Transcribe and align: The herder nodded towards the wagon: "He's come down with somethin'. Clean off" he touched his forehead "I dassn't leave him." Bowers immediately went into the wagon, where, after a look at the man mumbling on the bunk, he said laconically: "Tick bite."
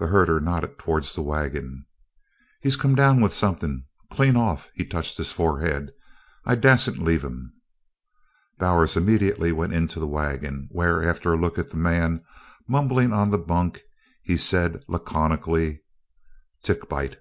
The 0.00 0.08
herder 0.08 0.40
nodded 0.40 0.80
towards 0.80 1.14
the 1.14 1.22
wagon: 1.22 1.86
"He's 2.60 2.74
come 2.74 2.96
down 2.96 3.20
with 3.20 3.32
somethin'. 3.32 3.84
Clean 4.10 4.34
off" 4.34 4.68
he 4.74 4.84
touched 4.84 5.16
his 5.16 5.30
forehead 5.30 5.92
"I 6.44 6.56
dassn't 6.56 6.98
leave 6.98 7.22
him." 7.22 7.52
Bowers 8.58 8.96
immediately 8.96 9.52
went 9.52 9.72
into 9.72 10.00
the 10.00 10.08
wagon, 10.08 10.68
where, 10.72 11.04
after 11.08 11.32
a 11.32 11.40
look 11.40 11.56
at 11.56 11.68
the 11.68 11.76
man 11.76 12.24
mumbling 12.66 13.12
on 13.12 13.30
the 13.30 13.38
bunk, 13.38 13.82
he 14.24 14.36
said 14.36 14.82
laconically: 14.88 15.84
"Tick 16.64 16.88
bite." 16.88 17.18